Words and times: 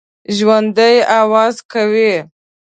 ژوندي 0.35 0.93
آواز 1.21 1.55
کوي 1.71 2.13